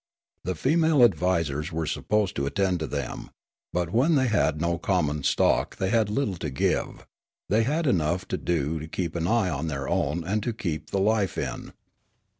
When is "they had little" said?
5.75-6.37